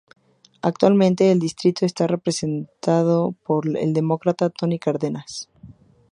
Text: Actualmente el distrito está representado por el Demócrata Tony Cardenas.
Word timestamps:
Actualmente 0.63 1.31
el 1.31 1.37
distrito 1.37 1.85
está 1.85 2.07
representado 2.07 3.33
por 3.45 3.67
el 3.77 3.93
Demócrata 3.93 4.49
Tony 4.49 4.79
Cardenas. 4.79 5.47